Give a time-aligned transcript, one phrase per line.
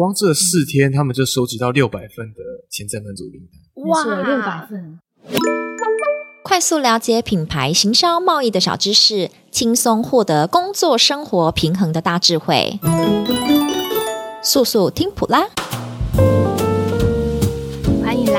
[0.00, 3.84] 光这四天，他们就收集到六百份的潜在满足名单。
[3.84, 4.98] 哇，六百份！
[6.42, 12.80] 快速了解品牌行销贸易的小知识，轻松获得工作生活平衡的大智慧。
[14.42, 15.46] 速速听普拉！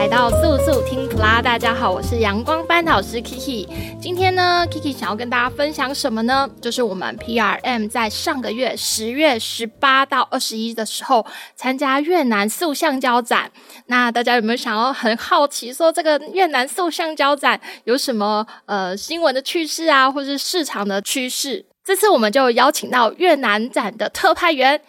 [0.01, 3.67] 来到速速听普拉，大家好，我是阳光班导师 Kiki。
[4.01, 6.49] 今天呢，Kiki 想要跟大家分享什么呢？
[6.59, 11.23] 就是我们 PRM 在上个月十月十八到二十一的时候
[11.55, 13.51] 参加越南素橡胶展。
[13.85, 21.63] 那大家有没有想要很好奇说这个越南素橡胶展有什么呃新闻的趣事啊，或是市场的趋势？
[21.85, 24.81] 这次我们就邀请到越南展的特派员。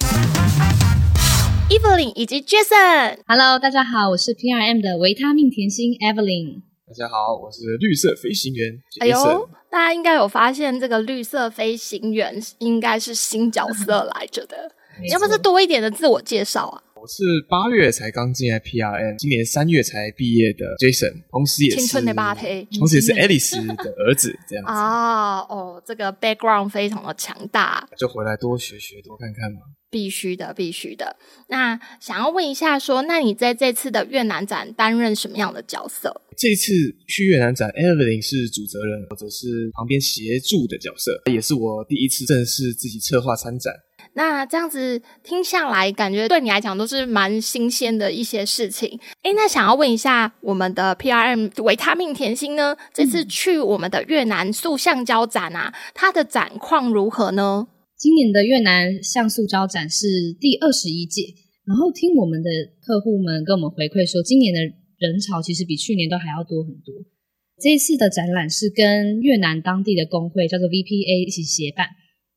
[1.73, 6.61] Evelyn 以及 Jason，Hello，大家好，我是 PRM 的维他命甜心 Evelyn。
[6.87, 9.01] 大家好，我是绿色飞行员 Jason。
[9.01, 14.71] 哎呦，大家应该有发现，这个绿色飞行员应该是新角色来着的。
[15.01, 16.83] 你要不是多一点的自我介绍啊？
[17.03, 25.41] 我是八月才刚进来 PRN，今年三月才毕业的 Jason，同时也是青春的八胎，同时也是 Alice 的儿子，这样子啊。
[25.51, 29.59] 哦，这个 background 非常的强大，就回来多学学，多看看嘛。
[29.91, 31.17] 必须的，必须的。
[31.49, 36.23] 那想要问一下说，说那你在这次的越南展担任什么样的角色？
[36.39, 36.73] 这次
[37.09, 43.75] 去越南展，Evelyn 是主责人，或者是旁边协助的角色，也是我第一次正式自己策划参展。
[44.15, 49.01] 那这样子听下来，感觉对你来讲都是蛮新鲜的一些事情。
[49.23, 52.77] 诶，那想要问一下，我们的 PRM 维他命甜心呢？
[52.93, 57.69] 这次去我们的越南塑橡胶展啊，它的展况如何呢？
[57.97, 60.07] 今年的越南橡塑胶展是
[60.39, 61.23] 第二十一届，
[61.65, 62.51] 然后听我们的
[62.85, 64.61] 客户们跟我们回馈说，今年的
[64.99, 66.93] 人潮其实比去年都还要多很多。
[67.63, 71.87] 这一次的展览是跟越南当地的工会叫做 VPA 一起协办。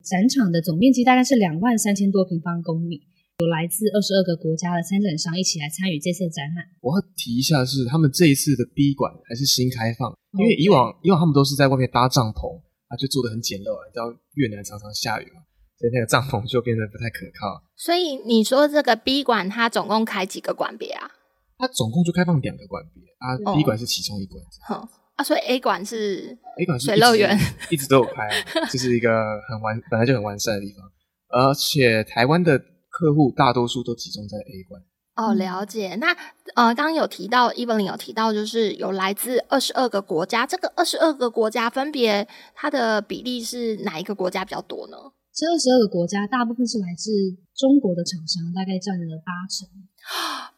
[0.05, 3.01] 展场的总面积大概是两万三千多平方公里，
[3.39, 6.63] 有来自二十二个国家的参展商一起来参与这次的展览。
[6.79, 15.41] 我要提一下是，他们这一次的 B 馆还是新开放，因为以往以往他们都是在外面搭帐篷，啊就做的很简陋，你知道越南常常下雨嘛，
[15.81, 17.65] 所以那个帐篷就变得不太可靠。
[17.75, 21.09] 所以你说这个 B 馆它总共开几个馆别啊？
[21.57, 24.39] 它总共就开放两个馆别啊，B 馆是其中一馆。
[24.67, 24.87] 好。
[25.15, 27.37] 啊，所以 A 馆是 A 馆是水乐园，
[27.69, 28.29] 一直都有开，
[28.69, 29.09] 这是一个
[29.49, 30.85] 很完本来就很完善的地方，
[31.29, 34.81] 而且台湾的客户大多数都集中在 A 馆。
[35.15, 35.95] 哦，了解。
[35.95, 36.11] 那
[36.55, 44.97] 呃，刚刚有提到 Evelyn 有提到，就是有来自二十二个国家，这个二十二个国家分别它的比例是哪一个国家比较多呢？
[45.33, 47.11] 这二十二个国家大部分是来自
[47.55, 49.69] 中国的厂商，大概占了八成。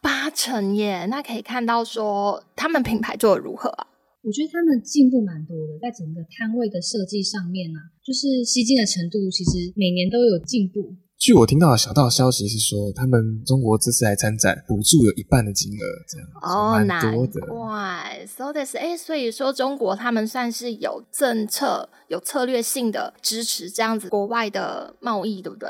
[0.01, 3.85] 八成耶，那可以看到说他们品牌做的如何啊？
[4.27, 10.93] 我觉得他们进步蛮多的，在整个摊位的设计上面呢、啊，就是吸睛的程度，其实每年都有进步。
[11.17, 17.39] 据我听到的小道消息是说，他们中国这次来参展，补助有一半的金额，这样哦，蛮多的。
[17.47, 25.69] 怪，so this，哎，所以说中国他们算是有政策、有策略性的支持这样子国外的贸易，对不对？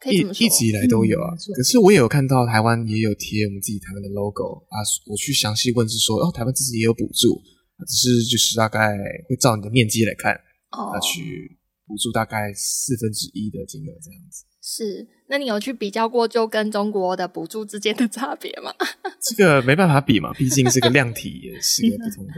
[0.00, 0.42] 可以这么说。
[0.42, 4.80] 一一直以来都有啊、嗯，可是我也有看到台湾也有贴我们自己台湾的 logo 啊。
[5.06, 7.38] 我去详细问是说，哦，台湾自己也有补助。
[7.86, 8.96] 只是就是大概
[9.28, 10.34] 会照你的面积来看，
[10.70, 14.44] 哦，那去补助大概四分之一的金额这样子。
[14.60, 18.74] 是，那你有去比较过就跟中国的补助之间的差别吗？
[19.22, 22.34] 这个没办法比嘛，毕竟是个量体，也是个不同的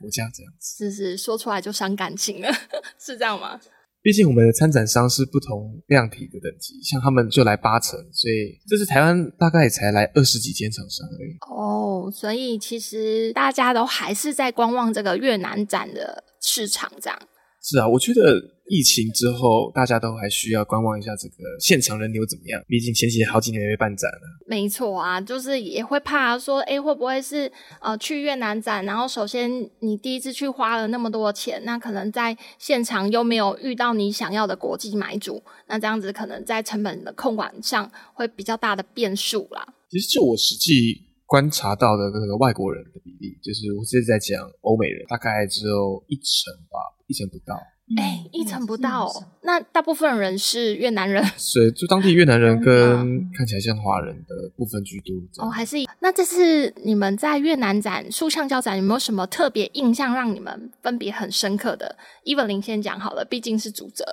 [0.00, 0.76] 国家这样子。
[0.90, 2.52] 是是，说出来就伤感情了，
[3.00, 3.58] 是这样吗？
[4.02, 11.36] 毕竟我们的参展商是不同量体的等级，像他们就来八成，所以这次台湾大概也才来二十几间厂商而已。
[11.50, 17.18] 哦，所以其实大家都还是在观望这个越南展的市场，这样。
[17.62, 18.20] 是啊，我觉得。
[18.70, 22.62] 疫情之后，大家都还需要观望一下这个现场人流怎么样。
[22.68, 24.38] 毕竟前几年好几年没办展了。
[24.46, 27.50] 没错啊，就是也会怕说，哎，会不会是
[27.80, 39.66] 呃去越南展，然后首先你第一次去花了那么多钱，那可能在现场又没有遇到你想要的国际买主，那这样子可能在成本的控管上会比较大的变数啦。
[39.90, 46.78] 其实就我实际观察到的那个外国人的比例，就是我现在在讲欧美人，大概只有一成吧，
[47.08, 47.58] 一成不到。
[47.96, 49.10] 哎、欸，一成不到，哦，
[49.42, 52.96] 那大部分人是越南人，所以就当地越南人跟
[53.32, 55.44] 看起来像华人的部分居多。
[55.44, 64.04] 哦，还是那这次你们在越南展树橡胶展有没有什么特别印象让你们分别很深刻的？Evelyn 先讲好了，毕竟是主责。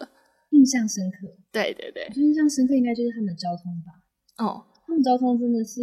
[0.50, 4.44] 印象深刻，对对对，印象深刻应该就是他们的交通吧。
[4.44, 5.82] 哦，他们交通真的是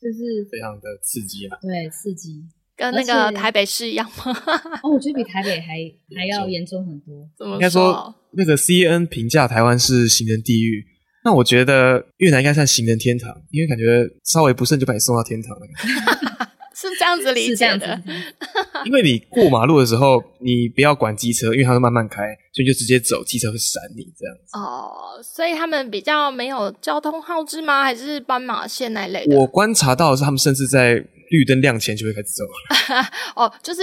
[0.00, 2.42] 就是非常的刺激啊，对，刺激。
[2.82, 4.32] 跟那个台北市一样吗？
[4.82, 5.74] 哦，我觉得比台北还
[6.16, 7.28] 还要严重很多。
[7.38, 7.54] 怎么说？
[7.56, 10.84] 应该说那个 CNN 评价台湾是行人地狱，
[11.24, 13.84] 那我觉得越南应该算行人天堂，因为感觉
[14.24, 15.66] 稍微不慎就把你送到天堂了。
[16.74, 18.00] 是这样子理解的，
[18.84, 22.22] 因为你过马路的时候，你不要管机车，因为它会慢慢开，
[22.52, 24.58] 所以就直接走，机车会闪你这样子。
[24.58, 27.84] 哦，所以他们比较没有交通号志吗？
[27.84, 29.36] 还是斑马线那一类的？
[29.36, 30.94] 我观察到的是，他们甚至在
[31.30, 33.04] 绿灯亮前就会开始走了。
[33.36, 33.82] 哦，就是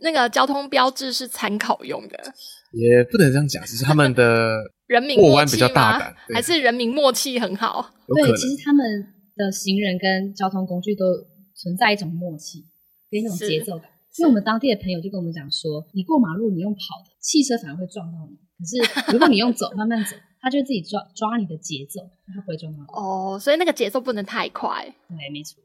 [0.00, 2.18] 那个交通标志是参考用的，
[2.72, 4.56] 也不能这样讲，只是他们的
[4.86, 7.90] 人民过弯比较大胆，还是人民默契很好？
[8.14, 8.84] 对，其实他们
[9.36, 11.04] 的行人跟交通工具都。
[11.60, 12.64] 存在一种默契，
[13.10, 13.90] 跟一种节奏感。
[14.18, 22.00] 因为我们当地的朋友就跟我们讲说，你过马路，你用跑的，汽车反而会撞到你；可是如果你用走， 慢慢走，他就自己抓抓你的节奏，
[22.34, 22.86] 他不会撞到你。
[22.88, 24.82] 哦，所以那个节奏不能太快。
[25.08, 25.62] 对，没错，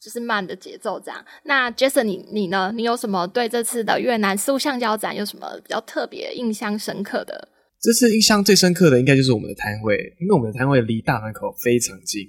[0.00, 1.24] 就是慢的节奏这样。
[1.42, 2.72] 那 Jason，你你呢？
[2.76, 7.48] 你有什么对这次的越南塑橡胶展有什么比较特别、印象深刻的？
[7.80, 12.22] 这次印象最深刻的应该就是我们的摊位，因为我们的摊位离大门口非常近。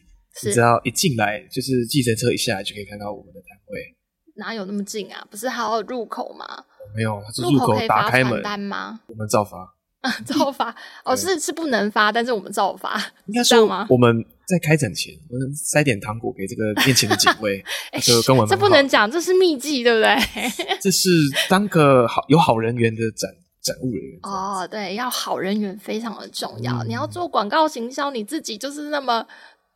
[0.43, 3.95] 你只要一进来，就是计程车一下来就可以看到我们的摊位。
[4.35, 5.25] 哪有那么近啊？
[5.29, 6.45] 不是还有入口吗？
[6.95, 9.01] 没有，它是入口打开门单吗？
[9.07, 9.75] 我们照发，
[10.25, 13.85] 照发哦，是是不能发，但是我们照发，应该说吗？
[13.89, 17.61] 我们在开展前，我们塞点糖果给这个面前的警卫，
[18.01, 18.49] 就跟我们。
[18.49, 20.15] 这不能讲，这是秘技，对不对？
[20.79, 21.09] 这是
[21.49, 23.29] 当个好有好人缘的展
[23.61, 26.81] 展务人员哦，对，要好人缘非常的重要。
[26.85, 29.27] 你要做广告行销，你自己就是那么。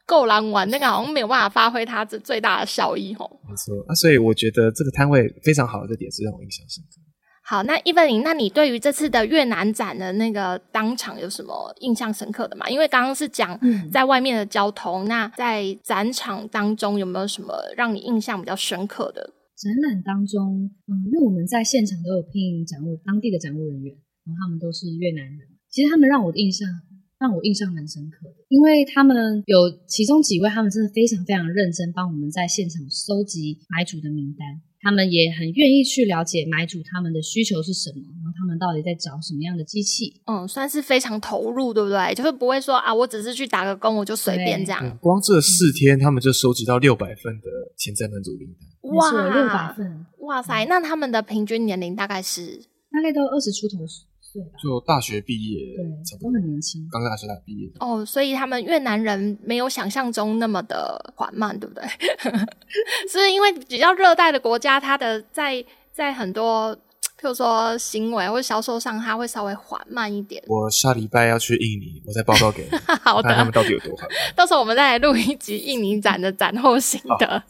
[0.06, 3.40] 够狼玩那个好像没有办法发挥它这最大的效益吼。
[3.48, 7.02] 没错啊，所以我觉得这个摊位非常好的这点是让我印象深刻。
[7.46, 12.70] 好，那 Evelyn，那你对于这次的越南展的那个当场有什么印象深刻的吗？
[12.70, 13.60] 因为刚刚是讲
[13.92, 19.22] 在外面的交通，嗯、那在展场当中有没有什么让你印象比较深刻的？
[19.56, 23.94] 展览当中，嗯，因为我们在现场都有聘展务当地的展务人员，
[24.26, 25.40] 然后他们都是越南人，
[25.70, 26.68] 其实他们让我的印象。
[27.24, 34.60] 让我印象蛮深刻的，因为他们有其中几位，他们真的非常非常认真，帮我们在现场收集买主的名单。
[34.82, 40.20] 他们也很愿意去了解买主他们的需求是什么，然后他们到底在找什么样的机器。
[40.26, 42.14] 嗯，算是非常投入，对不对？
[42.14, 44.98] 就是不会说啊，我只是去打个工，我就随便这样。
[45.00, 47.48] 光这四天，他们就收集到六百份的
[47.78, 48.92] 潜在买主名单。
[48.92, 50.06] 哇，六百份！
[50.20, 52.58] 哇塞，那他们的平均年龄大概是？
[52.92, 53.86] 大概都二十出头。
[54.62, 55.84] 就大学毕业，对，
[56.20, 57.70] 都很年轻，刚大学毕业。
[57.80, 61.84] 哦，所以他们越南人没有想象中那么的缓慢，对不对？
[63.10, 66.76] 是因为比较热带的国家，它的在在很多，
[67.20, 70.44] 譬如说行为或销售上，它会稍微缓慢一点。
[70.48, 72.78] 我下礼拜要去印尼，我再报告给你。
[73.04, 74.18] 好的，看他们到底有多缓慢。
[74.36, 77.44] 到时候我们再来录一集印尼展的展后心得。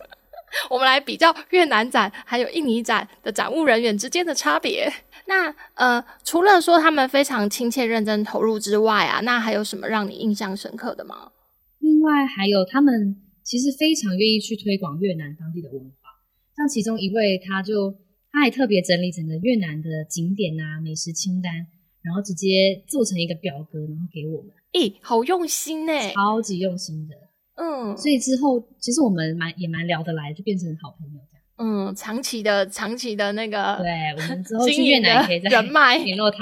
[0.70, 4.92] 我们来比较越南展还有印尼展的展务人员之间的差别。
[5.26, 11.32] 那呃，除了说他们非常亲切、认真投入之外啊，那还有什么让你印象深刻的吗？
[11.80, 16.10] 另外还有他们其实非常愿意去推广越南当地的文化，
[16.58, 17.96] 像其中一位他就
[18.32, 21.54] 他还特别整理整个越南的景点啊、美食清单，
[22.02, 24.52] 然后直接做成一个表格，然后给我们。
[24.74, 27.16] 诶，好用心呢，超级用心的。
[27.56, 31.44] 嗯，所以之后其实我们蛮也蛮聊得来，就变成好朋友这样。
[31.58, 36.38] 嗯，长期的长期的那个，对，我们之后去越南可以再人脉联络他。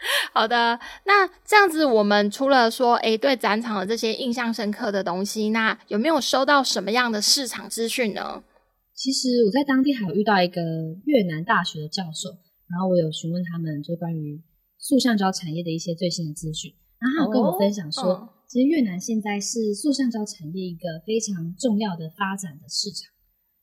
[0.32, 8.42] 好的，那这样子，我们除了说，诶，对展场的这些印象深刻的东西，那有没有收到什么样的市场资讯呢？
[8.94, 10.60] 其实我在当地还有遇到一个
[11.06, 12.30] 越南大学的教授，
[12.68, 14.40] 然后我有询问他们就关于
[14.78, 18.28] 塑橡胶产业的一些最新的资讯，然后他有跟我分享说。
[18.50, 23.06] 其实越南现在是塑橡胶产业一个非常重要的发展的市场，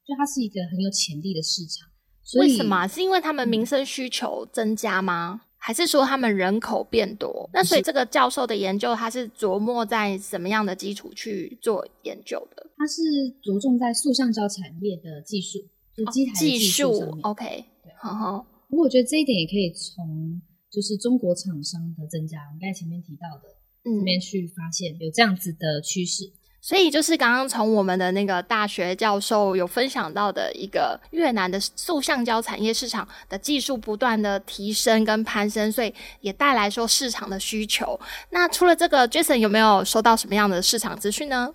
[0.07, 1.91] 就它是一个很有潜力的市场。
[2.23, 2.87] 所以为什么？
[2.87, 5.41] 是因为他们民生需求增加吗？
[5.43, 7.49] 嗯、还是说他们人口变多？
[7.51, 12.65] 那所以这个教授的研究，他是琢磨在什么样的基础去做研究的？
[12.77, 13.01] 他是
[13.43, 15.59] 着重在塑橡胶产业的技术，
[15.97, 16.93] 就机台技术。
[16.93, 17.43] 哦、OK，
[17.83, 18.47] 对，好好。
[18.69, 20.41] 不过我觉得这一点也可以从
[20.71, 23.56] 就是中国厂商的增加，我们刚才前面提到的。
[23.95, 26.23] 里面去发现有这样子的趋势，
[26.61, 37.99] 所以就是刚刚从我们的那个大学教授有分享到的一个越南的塑橡胶产业市场的技术不断的提升跟攀升，所以也带来说市场的需求。
[38.31, 41.53] 那除了这个，Jason 有没有收到什么样的市场资讯呢？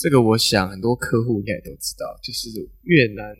[0.00, 2.48] 这个我想很多客户应该也都知道，就是
[2.84, 3.34] 越南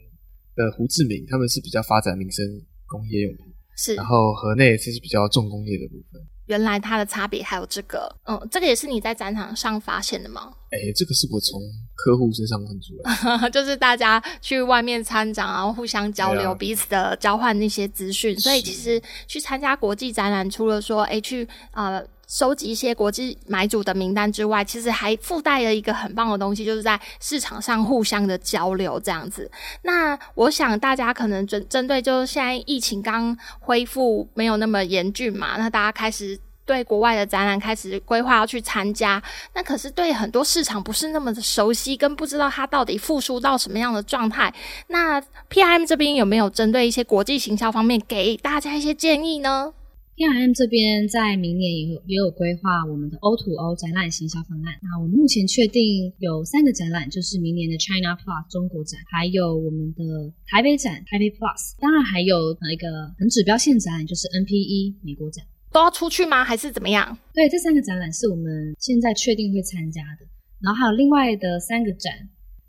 [0.56, 2.44] 的胡志明他们是比较发展民生
[2.86, 6.20] 工业用品，是，然后河内是比较重工业的部分。
[6.48, 10.52] 原来它的差别还有这个，嗯，这个也是你在展场上发现的吗？
[10.70, 11.58] 哎、欸，这个是我从
[11.94, 18.38] 客户身上问出来的， 就是大家去外面参展然后，互相交流，彼此的交换那些资讯。
[18.38, 29.50] 所以其实去参加国际展览，除了说哎、欸、去呃收集一些国际买主的名单之外，其实还附带了一个很棒的东西，就是在市场上互相的交流这样子。
[29.82, 36.38] 那我想大家可能针针对，就是现在疫情刚恢复没有那么严峻嘛，那大家开始。
[36.68, 39.22] 对国外的展览开始规划要去参加，
[39.54, 44.52] 那可是对很多市场不是那么的熟悉，跟不知道它到底复苏到什么样的状态。
[44.88, 45.18] 那
[45.48, 49.72] PRM 这边有没有针对一些国际行销方面给大家一些建议呢
[50.18, 54.74] ？PRM 这边在明年也有也有规划我们的 O2O 展览行销方案。
[54.82, 60.02] 那我们目前确定有三个展览，就是明年的 China Plus 中国展，还有我们的
[60.50, 65.46] 台北展台北 Plus，当然还有一个很指标性展览，就是 NPE 美国展。
[65.70, 66.42] 都要出去吗？
[66.42, 67.16] 还是怎么样？
[67.32, 70.26] 对，这三个展览是我们现在确定会参加的。
[70.60, 72.10] 然后还有另外的三个展，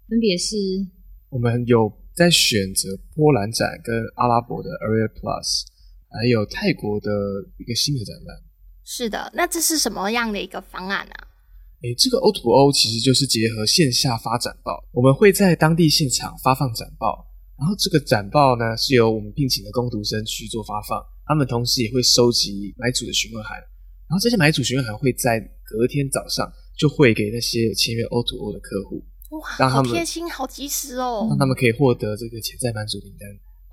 [0.07, 0.55] 分别是
[1.31, 5.65] 我们有在选择波兰展跟阿拉伯的 Area Plus，
[6.09, 7.09] 还有泰国的
[7.57, 8.37] 一个新的展览。
[8.83, 11.13] 是的，那这是什么样的一个方案呢？
[11.81, 17.25] 诶，这个 O2O O 其实就是结合线下发展报，我们会在当地现场发放展报，
[17.57, 21.01] 然后这个展报呢是由我们聘请的工读生去做发放。
[21.25, 23.55] 他们同时也会收集买主的询问函，
[24.09, 29.05] 然后这些买主询问函会在隔天早上就会给那些有签约 O2O 的客户，
[29.37, 33.29] 哇，让他们好贴心，好及时哦，让他们可以获得这个潜在买主名单。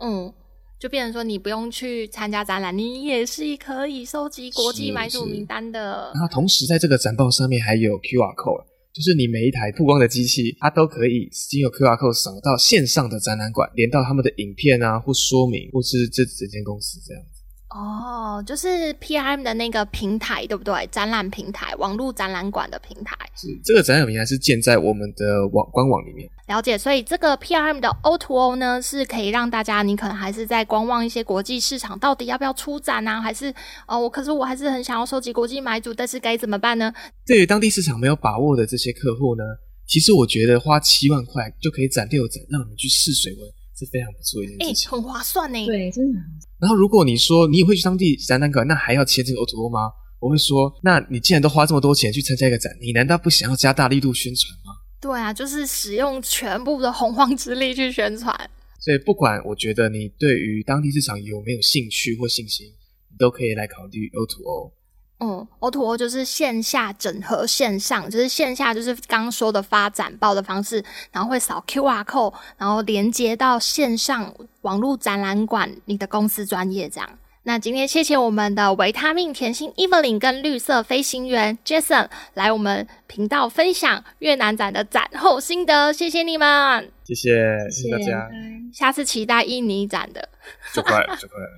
[0.06, 0.34] 嗯，
[0.78, 6.10] 就变成说你不用去参加展览，你也是可以收集国际买主名单的。
[6.14, 8.64] 然后同时在这个展报上面还有 QR code。
[8.96, 17.35] 就是你每一台曝光的机器，它都可以经由 QR code 扫到线上的展览馆，连到他们的影片啊，或说明，或是这整间公司这样子。
[17.68, 20.86] 哦，就是 PRM 的那个平台，对不对？
[20.86, 23.16] 展览平台，网络展览馆的平台。
[23.34, 26.30] 是，这个展览平台是建在我们的网官网里面。
[26.46, 33.20] 了解，所以这个 PRM 的 O2O 呢，是可以让大家，你可能还是在观望一些国际市场，到底要不要出展啊？
[33.20, 33.52] 还是
[33.88, 36.94] 哦，我可是我还是很想要收集国际买主，但是该怎么办呢？
[37.26, 39.42] 对于当地市场没有把握的这些客户呢，
[39.88, 43.40] 其实我觉得花七万块就可以展六展，让你们去试水温。
[43.78, 45.66] 是非常不错一件事情，欸，很划算呢。
[45.66, 46.18] 对，真的。
[46.58, 49.90] 然后，如果你说你也会去当地展览馆，那还要签这个 O2O 吗？
[50.18, 54.72] 我会说，那你既然都花这么多钱去参加一个展，你难道不想要加大力度宣传吗？
[54.98, 58.34] 对啊，就是使用全部的洪荒之力去宣传。
[58.80, 64.72] 所以，不管我觉得你对于当地市场有没有兴趣或信心，你都可以来考虑 O2O。
[65.18, 77.08] 嗯，O2O 就是线下整合线上，就是线下就是刚说的发展报的方式，然后会扫 QR code，然后连接到线上网络展览馆，你的公司专业这样。
[77.48, 87.30] 那今天谢谢我们的维他命甜心 Evelyn 跟绿色飞行员 Jason 来我们频道分享越南展的展后心得，谢谢你们，谢谢
[87.70, 88.28] 谢谢大家，
[88.74, 90.28] 下次期待印尼展的，
[90.74, 91.48] 就快了 就快了。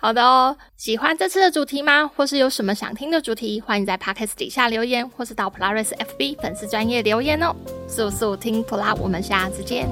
[0.00, 2.10] 好的哦，喜欢这次的主题吗？
[2.16, 3.60] 或是有什么想听的主题？
[3.60, 7.54] 欢迎在 Podcast 底下留言，或是到 Polaris FB 粉丝专业留言哦。
[7.86, 9.88] 速速听普拉，我们下次见。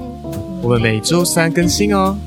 [0.61, 2.17] 我们每周三更新哦。